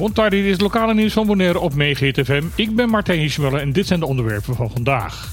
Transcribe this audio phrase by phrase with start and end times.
[0.00, 2.42] Goedenavond, dit is het lokale nieuws van Bonaire op FM.
[2.54, 5.32] Ik ben Martijn Hiesmuller en dit zijn de onderwerpen van vandaag.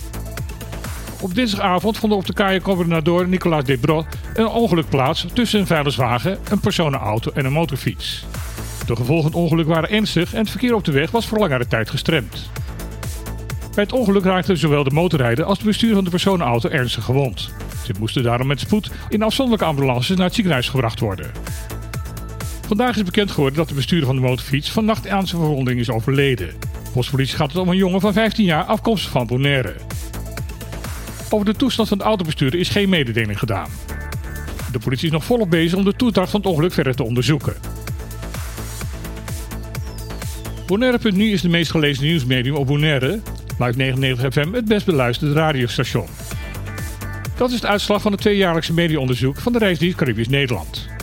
[1.21, 6.59] Op dinsdagavond vond op de Combinador Nicolas Debrot een ongeluk plaats tussen een vuilniswagen, een
[6.59, 8.25] personenauto en een motorfiets.
[8.85, 11.39] De gevolgen van het ongeluk waren ernstig en het verkeer op de weg was voor
[11.39, 12.49] langere tijd gestremd.
[13.75, 17.51] Bij het ongeluk raakten zowel de motorrijder als de bestuurder van de personenauto ernstig gewond.
[17.85, 21.31] Ze moesten daarom met spoed in afzonderlijke ambulances naar het ziekenhuis gebracht worden.
[22.67, 25.89] Vandaag is bekend geworden dat de bestuurder van de motorfiets vannacht aan zijn verwonding is
[25.89, 26.49] overleden.
[26.83, 29.75] Volgens politie gaat het om een jongen van 15 jaar afkomstig van Bonaire.
[31.29, 33.69] Over de toestand van de autobestuurder is geen mededeling gedaan.
[34.71, 37.55] De politie is nog volop bezig om de toedracht van het ongeluk verder te onderzoeken.
[40.65, 43.19] Bonaire.nu is de meest gelezen nieuwsmedium op Bonaire.
[43.59, 46.07] Live 99 FM het best beluisterde radiostation.
[47.37, 50.96] Dat is de uitslag van het tweejaarlijkse mediaonderzoek van de Reisdienst Caribisch Nederland.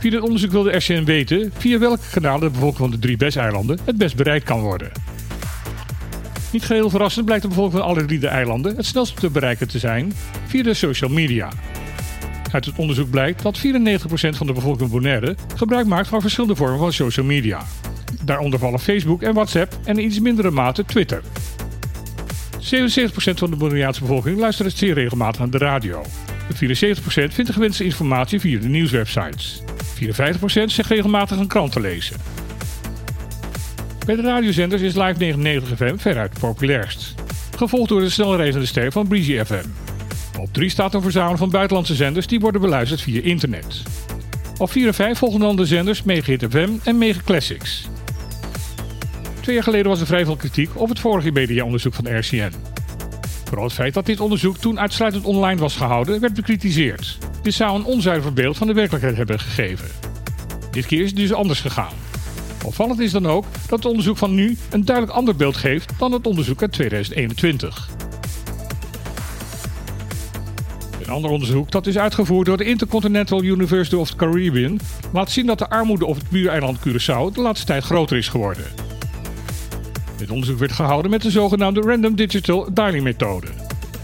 [0.00, 3.16] Via dit onderzoek wil de RCN weten via welke kanalen de bevolking van de drie
[3.16, 4.90] BES-eilanden het best bereikt kan worden.
[6.52, 9.68] Niet geheel verrassend blijkt de bevolking van alle drie de eilanden het snelst te bereiken
[9.68, 10.12] te zijn
[10.46, 11.48] via de social media.
[12.52, 13.60] Uit het onderzoek blijkt dat 94%
[14.12, 17.62] van de bevolking van Bonaire gebruik maakt van verschillende vormen van social media.
[18.24, 21.22] Daaronder vallen Facebook en WhatsApp en in iets mindere mate Twitter.
[22.58, 22.60] 77%
[23.12, 26.02] van de Bonaireaanse bevolking luistert zeer regelmatig aan de radio.
[26.02, 26.56] 74%
[27.04, 29.62] vindt de gewenste informatie via de nieuwswebsites.
[30.06, 30.06] 54%
[30.64, 32.16] zegt regelmatig een krant te lezen.
[34.06, 37.14] Bij de radiozenders is Live 99 FM veruit populairst.
[37.56, 39.64] Gevolgd door de snelreizende ster van Breezy FM.
[40.38, 43.82] Op 3 staat een verzameling van buitenlandse zenders die worden beluisterd via internet.
[44.58, 47.88] Op 4 en 5 volgen dan de zenders Megahit FM en Mega Classics.
[49.40, 52.69] Twee jaar geleden was er vrij veel kritiek op het vorige media-onderzoek van RCN.
[53.50, 57.18] Vooral het feit dat dit onderzoek toen uitsluitend online was gehouden, werd bekritiseerd.
[57.42, 59.88] Dit zou een onzuiver beeld van de werkelijkheid hebben gegeven.
[60.70, 61.92] Dit keer is het dus anders gegaan.
[62.64, 66.12] Opvallend is dan ook dat het onderzoek van nu een duidelijk ander beeld geeft dan
[66.12, 67.88] het onderzoek uit 2021.
[71.02, 74.80] Een ander onderzoek dat is uitgevoerd door de Intercontinental University of the Caribbean
[75.12, 78.89] laat zien dat de armoede op het buureiland Curaçao de laatste tijd groter is geworden.
[80.20, 83.46] Dit onderzoek werd gehouden met de zogenaamde Random Digital Dialing methode.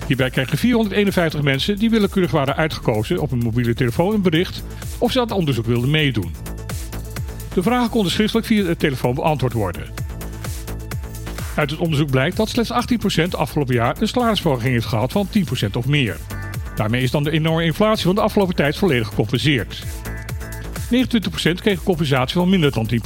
[0.07, 4.63] Hierbij kregen 451 mensen die willekeurig waren uitgekozen op een mobiele telefoon een bericht
[4.99, 6.35] of ze aan het onderzoek wilden meedoen.
[7.55, 9.83] De vragen konden schriftelijk via de telefoon beantwoord worden.
[11.57, 12.73] Uit het onderzoek blijkt dat slechts
[13.17, 15.29] 18% afgelopen jaar een salarisverhoging heeft gehad van
[15.67, 16.17] 10% of meer.
[16.75, 19.83] Daarmee is dan de enorme inflatie van de afgelopen tijd volledig gecompenseerd.
[21.51, 22.97] 29% kreeg compensatie van minder dan 10%.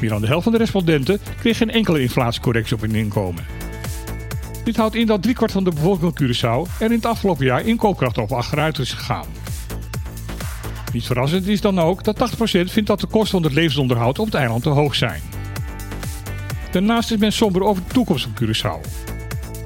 [0.00, 3.44] Meer dan de helft van de respondenten kreeg geen enkele inflatiecorrectie op hun inkomen.
[4.64, 7.66] Dit houdt in dat driekwart van de bevolking van Curaçao er in het afgelopen jaar
[7.66, 9.26] in koopkracht op achteruit is gegaan.
[10.92, 14.26] Niet verrassend is dan ook dat 80% vindt dat de kosten van het levensonderhoud op
[14.26, 15.20] het eiland te hoog zijn.
[16.70, 18.80] Daarnaast is men somber over de toekomst van Curaçao.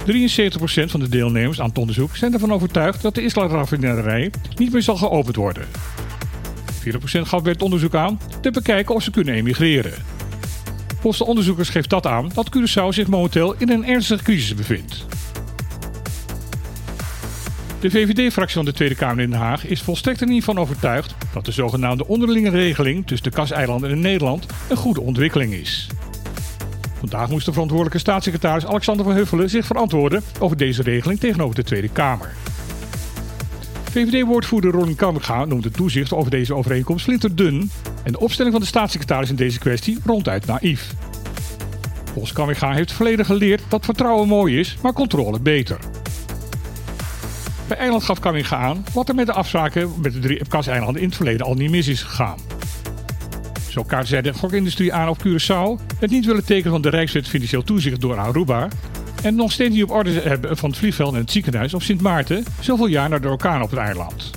[0.06, 4.82] 73% van de deelnemers aan het onderzoek zijn ervan overtuigd dat de Isla-raffinaderij niet meer
[4.82, 5.66] zal geopend worden.
[6.84, 10.09] 4% gaf bij het onderzoek aan te bekijken of ze kunnen emigreren.
[11.00, 15.06] Volgens de onderzoekers geeft dat aan dat Curaçao zich momenteel in een ernstige crisis bevindt.
[17.80, 21.14] De VVD-fractie van de Tweede Kamer in Den Haag is volstrekt er niet van overtuigd
[21.32, 25.86] dat de zogenaamde onderlinge regeling tussen de Kaseilanden en Nederland een goede ontwikkeling is.
[26.98, 31.64] Vandaag moest de verantwoordelijke staatssecretaris Alexander van Huffelen zich verantwoorden over deze regeling tegenover de
[31.64, 32.34] Tweede Kamer.
[33.90, 37.70] VVD-woordvoerder Ronnie Kammerga noemt het toezicht over deze overeenkomst flinterdun
[38.04, 40.94] en de opstelling van de staatssecretaris in deze kwestie ronduit naïef.
[42.12, 45.78] Volgens Kammerga heeft volledig geleerd dat vertrouwen mooi is, maar controle beter.
[47.68, 51.08] Bij Eiland gaf Kamminga aan wat er met de afspraken met de drie Epcas-eilanden in
[51.08, 52.38] het verleden al niet mis is gegaan.
[53.68, 57.28] Zo kaart zij de gokindustrie aan op Curaçao, het niet willen tekenen van de Rijkswet
[57.28, 58.68] Financieel Toezicht door Aruba
[59.22, 62.00] en nog steeds niet op orde hebben van het vliegveld en het ziekenhuis op Sint
[62.00, 64.30] Maarten, zoveel jaar na de orkaan op het eiland.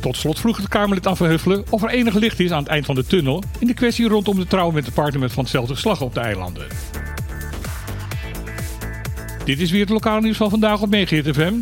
[0.00, 2.86] Tot slot vroeg het Kamerlid aan Verhuffelen of er enig licht is aan het eind
[2.86, 6.00] van de tunnel in de kwestie rondom de trouw met de partner van hetzelfde geslacht
[6.00, 6.66] op de eilanden.
[9.44, 11.54] Dit is weer het lokale nieuws van vandaag op Meegeert FM.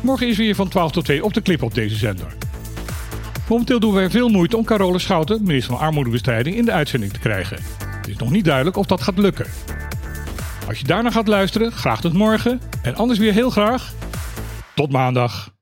[0.00, 2.36] Morgen is weer van 12 tot 2 op de clip op deze zender.
[3.48, 7.18] Momenteel doen wij veel moeite om Carole Schouten, minister van Armoedebestrijding, in de uitzending te
[7.18, 7.58] krijgen.
[7.96, 9.46] Het is nog niet duidelijk of dat gaat lukken.
[10.68, 12.60] Als je daarna gaat luisteren, graag tot morgen.
[12.82, 13.92] En anders weer heel graag
[14.74, 15.53] tot maandag.